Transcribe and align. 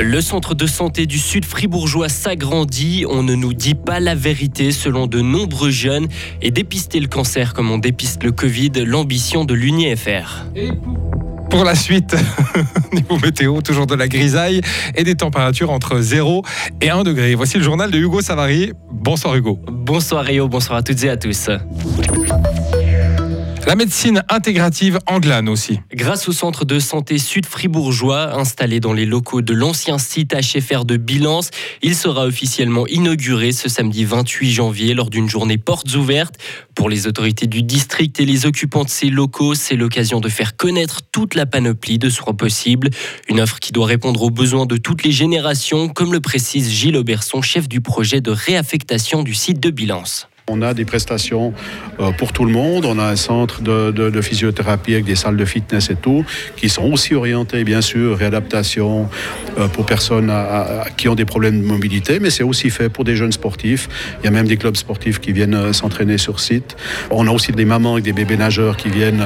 Le 0.00 0.20
centre 0.20 0.54
de 0.54 0.66
santé 0.66 1.06
du 1.06 1.18
Sud 1.18 1.44
fribourgeois 1.44 2.08
s'agrandit. 2.08 3.04
On 3.08 3.22
ne 3.22 3.34
nous 3.34 3.52
dit 3.52 3.74
pas 3.74 4.00
la 4.00 4.14
vérité 4.14 4.70
selon 4.70 5.06
de 5.06 5.20
nombreux 5.20 5.70
jeunes. 5.70 6.08
Et 6.42 6.50
dépister 6.50 7.00
le 7.00 7.08
cancer 7.08 7.54
comme 7.54 7.70
on 7.70 7.78
dépiste 7.78 8.22
le 8.22 8.30
Covid, 8.30 8.70
l'ambition 8.84 9.44
de 9.44 9.54
l'UNIFR. 9.54 10.44
Pour 11.54 11.62
la 11.62 11.76
suite, 11.76 12.16
niveau 12.92 13.16
météo, 13.16 13.60
toujours 13.60 13.86
de 13.86 13.94
la 13.94 14.08
grisaille 14.08 14.60
et 14.96 15.04
des 15.04 15.14
températures 15.14 15.70
entre 15.70 16.00
0 16.00 16.42
et 16.80 16.90
1 16.90 17.04
degré. 17.04 17.36
Voici 17.36 17.58
le 17.58 17.62
journal 17.62 17.92
de 17.92 17.96
Hugo 17.96 18.20
Savary. 18.22 18.72
Bonsoir 18.90 19.36
Hugo. 19.36 19.60
Bonsoir 19.70 20.24
Rio, 20.24 20.48
bonsoir 20.48 20.78
à 20.78 20.82
toutes 20.82 21.04
et 21.04 21.10
à 21.10 21.16
tous. 21.16 21.48
La 23.66 23.76
médecine 23.76 24.22
intégrative 24.28 24.98
Anglane 25.06 25.48
aussi. 25.48 25.80
Grâce 25.94 26.28
au 26.28 26.32
centre 26.32 26.66
de 26.66 26.78
santé 26.78 27.16
sud-fribourgeois, 27.16 28.38
installé 28.38 28.78
dans 28.78 28.92
les 28.92 29.06
locaux 29.06 29.40
de 29.40 29.54
l'ancien 29.54 29.96
site 29.96 30.34
HFR 30.34 30.84
de 30.84 30.98
Bilance, 30.98 31.48
il 31.80 31.94
sera 31.94 32.26
officiellement 32.26 32.86
inauguré 32.86 33.52
ce 33.52 33.70
samedi 33.70 34.04
28 34.04 34.52
janvier 34.52 34.92
lors 34.92 35.08
d'une 35.08 35.30
journée 35.30 35.56
portes 35.56 35.94
ouvertes. 35.94 36.34
Pour 36.74 36.90
les 36.90 37.06
autorités 37.06 37.46
du 37.46 37.62
district 37.62 38.20
et 38.20 38.26
les 38.26 38.44
occupants 38.44 38.84
de 38.84 38.90
ces 38.90 39.08
locaux, 39.08 39.54
c'est 39.54 39.76
l'occasion 39.76 40.20
de 40.20 40.28
faire 40.28 40.58
connaître 40.58 41.00
toute 41.10 41.34
la 41.34 41.46
panoplie 41.46 41.98
de 41.98 42.10
soins 42.10 42.34
possibles. 42.34 42.90
Une 43.30 43.40
offre 43.40 43.60
qui 43.60 43.72
doit 43.72 43.86
répondre 43.86 44.20
aux 44.22 44.30
besoins 44.30 44.66
de 44.66 44.76
toutes 44.76 45.04
les 45.04 45.12
générations, 45.12 45.88
comme 45.88 46.12
le 46.12 46.20
précise 46.20 46.70
Gilles 46.70 46.98
Auberson, 46.98 47.40
chef 47.40 47.66
du 47.66 47.80
projet 47.80 48.20
de 48.20 48.30
réaffectation 48.30 49.22
du 49.22 49.32
site 49.32 49.58
de 49.58 49.70
Bilance. 49.70 50.28
On 50.50 50.60
a 50.60 50.74
des 50.74 50.84
prestations 50.84 51.54
euh, 52.00 52.12
pour 52.12 52.34
tout 52.34 52.44
le 52.44 52.52
monde. 52.52 52.84
On 52.84 52.98
a 52.98 53.04
un 53.04 53.16
centre 53.16 53.62
de, 53.62 54.20
physiothérapie 54.20 54.92
avec 54.92 55.06
des 55.06 55.14
salles 55.14 55.38
de 55.38 55.44
fitness 55.46 55.88
et 55.88 55.96
tout, 55.96 56.22
qui 56.56 56.68
sont 56.68 56.82
aussi 56.92 57.14
orientées, 57.14 57.64
bien 57.64 57.80
sûr, 57.80 58.18
réadaptation 58.18 59.08
euh, 59.58 59.68
pour 59.68 59.86
personnes 59.86 60.30
qui 60.98 61.08
ont 61.08 61.14
des 61.14 61.24
problèmes 61.24 61.62
de 61.62 61.66
mobilité, 61.66 62.20
mais 62.20 62.28
c'est 62.28 62.42
aussi 62.42 62.68
fait 62.68 62.90
pour 62.90 63.04
des 63.04 63.16
jeunes 63.16 63.32
sportifs. 63.32 63.88
Il 64.20 64.26
y 64.26 64.28
a 64.28 64.30
même 64.30 64.46
des 64.46 64.58
clubs 64.58 64.76
sportifs 64.76 65.18
qui 65.18 65.32
viennent 65.32 65.54
euh, 65.54 65.72
s'entraîner 65.72 66.18
sur 66.18 66.40
site. 66.40 66.76
On 67.10 67.26
a 67.26 67.30
aussi 67.30 67.52
des 67.52 67.64
mamans 67.64 67.94
avec 67.94 68.04
des 68.04 68.12
bébés 68.12 68.36
nageurs 68.36 68.76
qui 68.76 68.90
viennent 68.90 69.24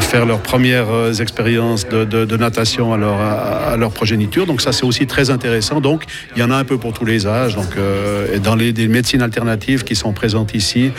faire 0.00 0.24
leurs 0.24 0.40
premières 0.40 1.20
expériences 1.20 1.88
de, 1.88 2.36
natation 2.36 2.94
à 2.94 3.76
leur, 3.76 3.90
progéniture. 3.90 4.46
Donc 4.46 4.60
ça, 4.60 4.70
c'est 4.70 4.84
aussi 4.84 5.08
très 5.08 5.30
intéressant. 5.30 5.80
Donc, 5.80 6.04
il 6.36 6.40
y 6.40 6.44
en 6.44 6.50
a 6.52 6.56
un 6.56 6.64
peu 6.64 6.78
pour 6.78 6.92
tous 6.92 7.04
les 7.04 7.26
âges. 7.26 7.56
Donc, 7.56 7.74
et 8.32 8.38
dans 8.38 8.54
les 8.54 8.72
médecines 8.88 9.22
alternatives 9.22 9.82
qui 9.84 9.96
sont 9.96 10.11
présentes 10.12 10.54
ici 10.54 10.92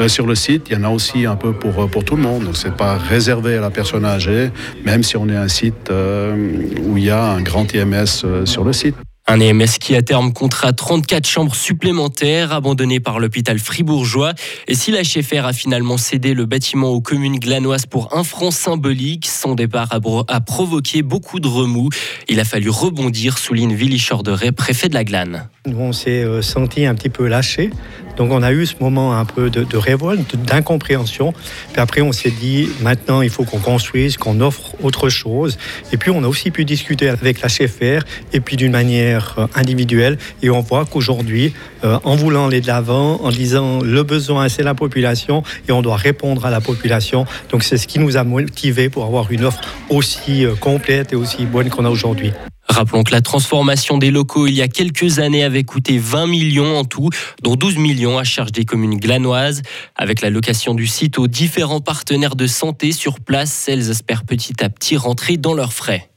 euh, 0.00 0.08
sur 0.08 0.26
le 0.26 0.34
site. 0.34 0.66
Il 0.70 0.76
y 0.76 0.80
en 0.80 0.84
a 0.84 0.90
aussi 0.90 1.26
un 1.26 1.36
peu 1.36 1.52
pour, 1.52 1.84
euh, 1.84 1.86
pour 1.86 2.04
tout 2.04 2.16
le 2.16 2.22
monde. 2.22 2.44
Donc 2.44 2.56
c'est 2.56 2.74
pas 2.74 2.96
réservé 2.96 3.56
à 3.56 3.60
la 3.60 3.70
personne 3.70 4.04
âgée, 4.04 4.50
même 4.84 5.02
si 5.02 5.16
on 5.16 5.28
est 5.28 5.36
un 5.36 5.48
site 5.48 5.90
euh, 5.90 6.36
où 6.84 6.96
il 6.96 7.04
y 7.04 7.10
a 7.10 7.22
un 7.22 7.42
grand 7.42 7.72
IMS 7.74 8.44
sur 8.44 8.64
le 8.64 8.72
site. 8.72 8.96
Un 9.28 9.40
EMS 9.40 9.78
qui 9.80 9.96
à 9.96 10.02
terme 10.02 10.32
comptera 10.32 10.72
34 10.72 11.26
chambres 11.26 11.56
supplémentaires 11.56 12.52
abandonnées 12.52 13.00
par 13.00 13.18
l'hôpital 13.18 13.58
fribourgeois. 13.58 14.34
Et 14.68 14.76
si 14.76 14.92
la 14.92 15.02
l'HFR 15.02 15.46
a 15.46 15.52
finalement 15.52 15.96
cédé 15.96 16.32
le 16.32 16.46
bâtiment 16.46 16.90
aux 16.90 17.00
communes 17.00 17.40
glanoises 17.40 17.86
pour 17.86 18.16
un 18.16 18.22
franc 18.22 18.52
symbolique, 18.52 19.26
son 19.26 19.56
départ 19.56 19.88
a, 19.90 20.40
provoqué 20.40 21.02
beaucoup 21.02 21.40
de 21.40 21.48
remous. 21.48 21.88
Il 22.28 22.38
a 22.38 22.44
fallu 22.44 22.70
rebondir, 22.70 23.38
souligne 23.38 23.74
Willy 23.74 23.98
Chorderet, 23.98 24.52
préfet 24.52 24.88
de 24.88 24.94
la 24.94 25.02
Glane. 25.02 25.48
On 25.78 25.92
s'est 25.92 26.24
senti 26.42 26.86
un 26.86 26.94
petit 26.94 27.08
peu 27.08 27.26
lâché 27.26 27.70
donc 28.16 28.32
on 28.32 28.42
a 28.42 28.52
eu 28.52 28.66
ce 28.66 28.74
moment 28.80 29.16
un 29.16 29.24
peu 29.24 29.50
de, 29.50 29.76
révolte, 29.76 30.36
d'incompréhension. 30.36 31.32
Puis 31.72 31.80
après 31.80 32.00
on 32.00 32.12
s'est 32.12 32.30
dit 32.30 32.68
maintenant 32.80 33.22
il 33.22 33.30
faut 33.30 33.44
qu'on 33.44 33.58
construise, 33.58 34.16
qu'on 34.16 34.40
offre 34.40 34.74
autre 34.82 35.08
chose. 35.08 35.58
Et 35.92 35.96
puis 35.96 36.10
on 36.10 36.24
a 36.24 36.28
aussi 36.28 36.50
pu 36.50 36.64
discuter 36.64 37.08
avec 37.08 37.40
la 37.40 37.48
CFR 37.48 38.04
et 38.32 38.40
puis 38.40 38.56
d'une 38.56 38.72
manière 38.72 39.34
euh, 39.38 39.46
individuelle. 39.54 40.18
Et 40.42 40.50
on 40.50 40.60
voit 40.60 40.84
qu'aujourd'hui, 40.86 41.52
euh, 41.84 41.98
en 42.04 42.16
voulant 42.16 42.46
aller 42.46 42.60
de 42.60 42.66
l'avant, 42.66 43.20
en 43.22 43.30
disant 43.30 43.80
le 43.82 44.02
besoin 44.02 44.48
c'est 44.48 44.62
la 44.62 44.74
population 44.74 45.42
et 45.68 45.72
on 45.72 45.82
doit 45.82 45.96
répondre 45.96 46.46
à 46.46 46.50
la 46.50 46.60
population. 46.60 47.26
Donc 47.50 47.62
c'est 47.62 47.76
ce 47.76 47.86
qui 47.86 47.98
nous 47.98 48.16
a 48.16 48.24
motivés 48.24 48.88
pour 48.88 49.04
avoir 49.04 49.30
une 49.30 49.44
offre 49.44 49.60
aussi 49.90 50.44
euh, 50.44 50.54
complète 50.54 51.12
et 51.12 51.16
aussi 51.16 51.44
bonne 51.44 51.68
qu'on 51.68 51.84
a 51.84 51.90
aujourd'hui. 51.90 52.32
Rappelons 52.76 53.04
que 53.04 53.12
la 53.12 53.22
transformation 53.22 53.96
des 53.96 54.10
locaux 54.10 54.46
il 54.46 54.52
y 54.52 54.60
a 54.60 54.68
quelques 54.68 55.18
années 55.18 55.42
avait 55.42 55.64
coûté 55.64 55.96
20 55.96 56.26
millions 56.26 56.76
en 56.76 56.84
tout, 56.84 57.08
dont 57.42 57.56
12 57.56 57.78
millions 57.78 58.18
à 58.18 58.24
charge 58.24 58.52
des 58.52 58.66
communes 58.66 58.98
glanoises. 58.98 59.62
Avec 59.94 60.20
la 60.20 60.28
location 60.28 60.74
du 60.74 60.86
site 60.86 61.18
aux 61.18 61.26
différents 61.26 61.80
partenaires 61.80 62.36
de 62.36 62.46
santé 62.46 62.92
sur 62.92 63.18
place, 63.20 63.66
elles 63.66 63.88
espèrent 63.88 64.24
petit 64.24 64.62
à 64.62 64.68
petit 64.68 64.98
rentrer 64.98 65.38
dans 65.38 65.54
leurs 65.54 65.72
frais. 65.72 66.10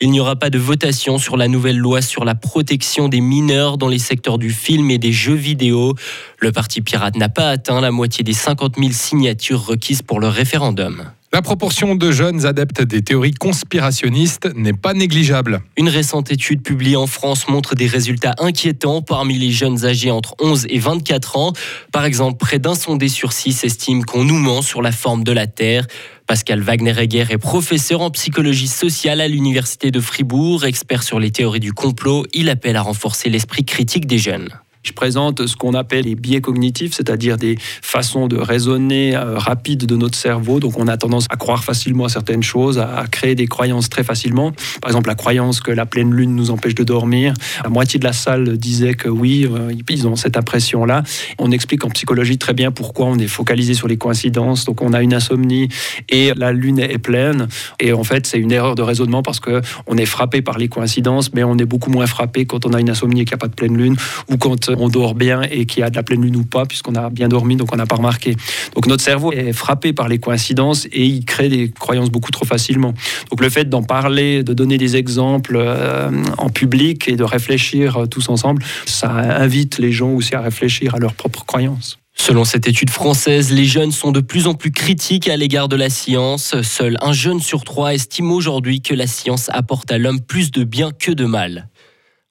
Il 0.00 0.12
n'y 0.12 0.20
aura 0.20 0.36
pas 0.36 0.48
de 0.48 0.58
votation 0.60 1.18
sur 1.18 1.36
la 1.36 1.48
nouvelle 1.48 1.78
loi 1.78 2.02
sur 2.02 2.24
la 2.24 2.36
protection 2.36 3.08
des 3.08 3.20
mineurs 3.20 3.76
dans 3.76 3.88
les 3.88 3.98
secteurs 3.98 4.38
du 4.38 4.50
film 4.50 4.92
et 4.92 4.98
des 4.98 5.10
jeux 5.10 5.34
vidéo. 5.34 5.96
Le 6.38 6.52
Parti 6.52 6.82
pirate 6.82 7.16
n'a 7.16 7.28
pas 7.28 7.50
atteint 7.50 7.80
la 7.80 7.90
moitié 7.90 8.22
des 8.22 8.32
50 8.32 8.76
000 8.78 8.92
signatures 8.92 9.66
requises 9.66 10.02
pour 10.02 10.20
le 10.20 10.28
référendum. 10.28 11.10
La 11.34 11.42
proportion 11.42 11.96
de 11.96 12.12
jeunes 12.12 12.46
adeptes 12.46 12.80
des 12.80 13.02
théories 13.02 13.34
conspirationnistes 13.34 14.54
n'est 14.54 14.72
pas 14.72 14.94
négligeable. 14.94 15.62
Une 15.76 15.88
récente 15.88 16.30
étude 16.30 16.62
publiée 16.62 16.94
en 16.94 17.08
France 17.08 17.48
montre 17.48 17.74
des 17.74 17.88
résultats 17.88 18.36
inquiétants 18.38 19.02
parmi 19.02 19.36
les 19.36 19.50
jeunes 19.50 19.84
âgés 19.84 20.12
entre 20.12 20.36
11 20.40 20.66
et 20.68 20.78
24 20.78 21.36
ans. 21.36 21.52
Par 21.90 22.04
exemple, 22.04 22.38
près 22.38 22.60
d'un 22.60 22.76
sondé 22.76 23.08
sur 23.08 23.32
six 23.32 23.64
estime 23.64 24.04
qu'on 24.04 24.22
nous 24.22 24.38
ment 24.38 24.62
sur 24.62 24.80
la 24.80 24.92
forme 24.92 25.24
de 25.24 25.32
la 25.32 25.48
Terre. 25.48 25.88
Pascal 26.28 26.60
Wagner-Egger 26.60 27.26
est 27.28 27.38
professeur 27.38 28.00
en 28.00 28.10
psychologie 28.10 28.68
sociale 28.68 29.20
à 29.20 29.26
l'Université 29.26 29.90
de 29.90 29.98
Fribourg, 29.98 30.64
expert 30.64 31.02
sur 31.02 31.18
les 31.18 31.32
théories 31.32 31.58
du 31.58 31.72
complot. 31.72 32.26
Il 32.32 32.48
appelle 32.48 32.76
à 32.76 32.82
renforcer 32.82 33.28
l'esprit 33.28 33.64
critique 33.64 34.06
des 34.06 34.18
jeunes. 34.18 34.50
Je 34.84 34.92
présente 34.92 35.46
ce 35.46 35.56
qu'on 35.56 35.72
appelle 35.72 36.04
les 36.04 36.14
biais 36.14 36.42
cognitifs, 36.42 36.92
c'est-à-dire 36.92 37.38
des 37.38 37.56
façons 37.58 38.28
de 38.28 38.36
raisonner 38.36 39.16
euh, 39.16 39.38
rapides 39.38 39.86
de 39.86 39.96
notre 39.96 40.18
cerveau. 40.18 40.60
Donc 40.60 40.78
on 40.78 40.88
a 40.88 40.98
tendance 40.98 41.26
à 41.30 41.36
croire 41.36 41.64
facilement 41.64 42.04
à 42.04 42.10
certaines 42.10 42.42
choses, 42.42 42.78
à 42.78 43.06
créer 43.10 43.34
des 43.34 43.46
croyances 43.46 43.88
très 43.88 44.04
facilement. 44.04 44.52
Par 44.82 44.90
exemple, 44.90 45.08
la 45.08 45.14
croyance 45.14 45.60
que 45.60 45.70
la 45.70 45.86
pleine 45.86 46.12
lune 46.12 46.34
nous 46.34 46.50
empêche 46.50 46.74
de 46.74 46.84
dormir. 46.84 47.32
La 47.62 47.70
moitié 47.70 47.98
de 47.98 48.04
la 48.04 48.12
salle 48.12 48.58
disait 48.58 48.92
que 48.92 49.08
oui, 49.08 49.48
euh, 49.50 49.72
ils 49.88 50.06
ont 50.06 50.16
cette 50.16 50.36
impression-là. 50.36 51.02
On 51.38 51.50
explique 51.50 51.82
en 51.86 51.88
psychologie 51.88 52.36
très 52.36 52.52
bien 52.52 52.70
pourquoi 52.70 53.06
on 53.06 53.18
est 53.18 53.26
focalisé 53.26 53.72
sur 53.72 53.88
les 53.88 53.96
coïncidences. 53.96 54.66
Donc 54.66 54.82
on 54.82 54.92
a 54.92 55.00
une 55.00 55.14
insomnie 55.14 55.70
et 56.10 56.32
la 56.36 56.52
lune 56.52 56.78
est 56.78 56.98
pleine. 56.98 57.48
Et 57.80 57.94
en 57.94 58.04
fait, 58.04 58.26
c'est 58.26 58.38
une 58.38 58.52
erreur 58.52 58.74
de 58.74 58.82
raisonnement 58.82 59.22
parce 59.22 59.40
que 59.40 59.62
on 59.86 59.96
est 59.96 60.04
frappé 60.04 60.42
par 60.42 60.58
les 60.58 60.68
coïncidences, 60.68 61.32
mais 61.32 61.42
on 61.42 61.56
est 61.56 61.64
beaucoup 61.64 61.90
moins 61.90 62.06
frappé 62.06 62.44
quand 62.44 62.66
on 62.66 62.74
a 62.74 62.80
une 62.80 62.90
insomnie 62.90 63.22
et 63.22 63.24
qu'il 63.24 63.32
n'y 63.32 63.38
a 63.38 63.44
pas 63.44 63.48
de 63.48 63.54
pleine 63.54 63.78
lune 63.78 63.96
ou 64.30 64.36
quand 64.36 64.73
on 64.80 64.88
dort 64.88 65.14
bien 65.14 65.42
et 65.42 65.66
qu'il 65.66 65.80
y 65.80 65.82
a 65.82 65.90
de 65.90 65.96
la 65.96 66.02
pleine 66.02 66.22
lune 66.22 66.36
ou 66.36 66.44
pas, 66.44 66.66
puisqu'on 66.66 66.94
a 66.94 67.10
bien 67.10 67.28
dormi, 67.28 67.56
donc 67.56 67.72
on 67.72 67.76
n'a 67.76 67.86
pas 67.86 67.96
remarqué. 67.96 68.36
Donc 68.74 68.86
notre 68.86 69.02
cerveau 69.02 69.32
est 69.32 69.52
frappé 69.52 69.92
par 69.92 70.08
les 70.08 70.18
coïncidences 70.18 70.86
et 70.86 71.04
il 71.04 71.24
crée 71.24 71.48
des 71.48 71.70
croyances 71.70 72.10
beaucoup 72.10 72.30
trop 72.30 72.44
facilement. 72.44 72.94
Donc 73.30 73.40
le 73.40 73.50
fait 73.50 73.68
d'en 73.68 73.82
parler, 73.82 74.42
de 74.42 74.54
donner 74.54 74.78
des 74.78 74.96
exemples 74.96 75.56
euh, 75.56 76.10
en 76.38 76.48
public 76.50 77.08
et 77.08 77.16
de 77.16 77.24
réfléchir 77.24 77.96
euh, 77.96 78.06
tous 78.06 78.28
ensemble, 78.28 78.62
ça 78.86 79.10
invite 79.10 79.78
les 79.78 79.92
gens 79.92 80.10
aussi 80.10 80.34
à 80.34 80.40
réfléchir 80.40 80.94
à 80.94 80.98
leurs 80.98 81.14
propres 81.14 81.44
croyances. 81.44 81.98
Selon 82.16 82.44
cette 82.44 82.68
étude 82.68 82.90
française, 82.90 83.50
les 83.50 83.64
jeunes 83.64 83.90
sont 83.90 84.12
de 84.12 84.20
plus 84.20 84.46
en 84.46 84.54
plus 84.54 84.70
critiques 84.70 85.28
à 85.28 85.36
l'égard 85.36 85.68
de 85.68 85.76
la 85.76 85.90
science. 85.90 86.60
Seul 86.62 86.96
un 87.02 87.12
jeune 87.12 87.40
sur 87.40 87.64
trois 87.64 87.92
estime 87.92 88.30
aujourd'hui 88.30 88.80
que 88.80 88.94
la 88.94 89.08
science 89.08 89.50
apporte 89.52 89.90
à 89.90 89.98
l'homme 89.98 90.20
plus 90.20 90.52
de 90.52 90.62
bien 90.62 90.92
que 90.92 91.10
de 91.10 91.24
mal. 91.24 91.68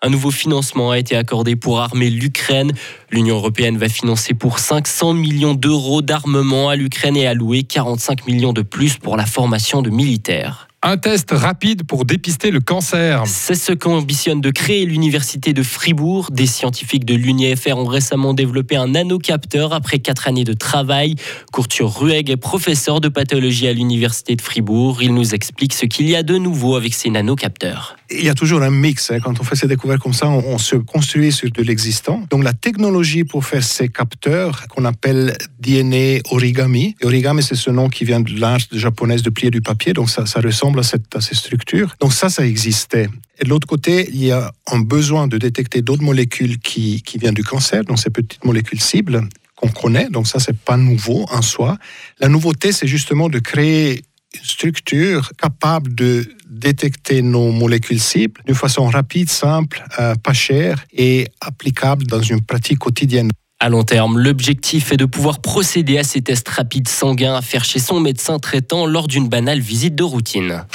Un 0.05 0.09
nouveau 0.09 0.31
financement 0.31 0.91
a 0.91 0.99
été 0.99 1.15
accordé 1.15 1.55
pour 1.55 1.79
armer 1.79 2.09
l'Ukraine. 2.09 2.73
L'Union 3.09 3.37
européenne 3.37 3.77
va 3.77 3.87
financer 3.87 4.33
pour 4.33 4.59
500 4.59 5.13
millions 5.13 5.53
d'euros 5.53 6.01
d'armement 6.01 6.67
à 6.67 6.75
l'Ukraine 6.75 7.15
et 7.15 7.25
allouer 7.25 7.63
45 7.63 8.27
millions 8.27 8.51
de 8.51 8.63
plus 8.63 8.97
pour 8.97 9.15
la 9.15 9.25
formation 9.25 9.81
de 9.81 9.89
militaires. 9.89 10.67
Un 10.85 10.97
test 10.97 11.31
rapide 11.31 11.85
pour 11.85 12.03
dépister 12.03 12.51
le 12.51 12.59
cancer. 12.59 13.23
C'est 13.25 13.55
ce 13.55 13.71
qu'ambitionne 13.71 14.41
de 14.41 14.51
créer 14.51 14.85
l'université 14.85 15.53
de 15.53 15.63
Fribourg. 15.63 16.29
Des 16.29 16.45
scientifiques 16.45 17.05
de 17.05 17.15
l'UNIFR 17.15 17.77
ont 17.77 17.85
récemment 17.85 18.33
développé 18.33 18.75
un 18.75 18.87
nanocapteur 18.87 19.71
après 19.71 19.99
quatre 19.99 20.27
années 20.27 20.43
de 20.43 20.51
travail. 20.51 21.15
Courture 21.53 21.89
Rueg 21.89 22.29
est 22.29 22.35
professeur 22.35 22.99
de 22.99 23.07
pathologie 23.07 23.69
à 23.69 23.71
l'université 23.71 24.35
de 24.35 24.41
Fribourg. 24.41 25.01
Il 25.01 25.13
nous 25.13 25.33
explique 25.33 25.73
ce 25.73 25.85
qu'il 25.85 26.09
y 26.09 26.17
a 26.17 26.23
de 26.23 26.37
nouveau 26.37 26.75
avec 26.75 26.93
ces 26.93 27.09
nanocapteurs. 27.09 27.95
Il 28.11 28.25
y 28.25 28.29
a 28.29 28.33
toujours 28.33 28.61
un 28.61 28.69
mix. 28.69 29.09
Hein. 29.09 29.19
Quand 29.23 29.39
on 29.39 29.43
fait 29.45 29.55
ces 29.55 29.67
découvertes 29.67 30.01
comme 30.01 30.11
ça, 30.11 30.27
on, 30.27 30.57
se 30.57 30.75
construit 30.75 31.31
sur 31.31 31.49
de 31.49 31.63
l'existant. 31.63 32.25
Donc 32.29 32.43
la 32.43 32.51
technologie 32.51 33.23
pour 33.23 33.45
faire 33.45 33.63
ces 33.63 33.87
capteurs 33.87 34.67
qu'on 34.67 34.83
appelle 34.83 35.37
DNA 35.61 36.19
origami. 36.29 36.97
origami, 37.01 37.41
c'est 37.41 37.55
ce 37.55 37.69
nom 37.69 37.87
qui 37.87 38.03
vient 38.03 38.19
de 38.19 38.37
l'art 38.37 38.59
japonaise 38.73 39.21
de 39.21 39.29
plier 39.29 39.49
du 39.49 39.61
papier. 39.61 39.93
Donc 39.93 40.09
ça, 40.09 40.25
ça 40.25 40.41
ressemble 40.41 40.72
à, 40.79 40.83
cette, 40.83 41.05
ces 41.19 41.35
structures. 41.35 41.95
Donc 41.99 42.13
ça, 42.13 42.29
ça 42.29 42.45
existait. 42.45 43.09
Et 43.39 43.45
de 43.45 43.49
l'autre 43.49 43.67
côté, 43.67 44.09
il 44.09 44.23
y 44.23 44.31
a 44.31 44.51
un 44.71 44.79
besoin 44.79 45.27
de 45.27 45.37
détecter 45.37 45.81
d'autres 45.81 46.03
molécules 46.03 46.59
qui, 46.59 47.01
qui 47.01 47.17
viennent 47.17 47.33
du 47.33 47.43
cancer, 47.43 47.83
donc 47.83 47.99
ces 47.99 48.09
petites 48.09 48.45
molécules 48.45 48.81
cibles. 48.81 49.27
qu'on 49.55 49.69
connaît. 49.69 50.09
Donc 50.09 50.27
ça, 50.27 50.39
c'est 50.39 50.57
pas 50.57 50.77
nouveau 50.77 51.25
en 51.31 51.41
soi. 51.41 51.77
La 52.19 52.27
nouveauté, 52.27 52.71
c'est 52.71 52.87
justement 52.87 53.29
de 53.29 53.39
créer 53.39 54.03
une 54.33 54.43
structure 54.43 55.31
capable 55.37 55.93
de 55.93 56.25
détecter 56.49 57.21
nos 57.21 57.51
molécules 57.51 57.99
cibles 57.99 58.41
d'une 58.45 58.55
façon 58.55 58.87
rapide, 58.87 59.29
simple, 59.29 59.83
euh, 59.99 60.15
pas 60.15 60.33
chère 60.33 60.85
et 60.91 61.27
applicable 61.41 62.05
dans 62.05 62.21
une 62.21 62.41
pratique 62.41 62.79
quotidienne. 62.79 63.29
À 63.63 63.69
long 63.69 63.83
terme, 63.83 64.19
l'objectif 64.19 64.91
est 64.91 64.97
de 64.97 65.05
pouvoir 65.05 65.39
procéder 65.39 65.97
à 65.97 66.03
ces 66.03 66.21
tests 66.21 66.49
rapides 66.49 66.89
sanguins 66.89 67.35
à 67.35 67.41
faire 67.41 67.63
chez 67.63 67.79
son 67.79 68.01
médecin 68.01 68.37
traitant 68.37 68.85
lors 68.85 69.07
d'une 69.07 69.29
banale 69.29 69.61
visite 69.61 69.95
de 69.95 70.03
routine. 70.03 70.65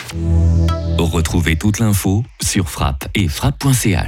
Retrouvez 0.96 1.56
toute 1.56 1.80
l'info 1.80 2.24
sur 2.40 2.70
frappe 2.70 3.06
et 3.14 3.28
frappe.ch. 3.28 4.06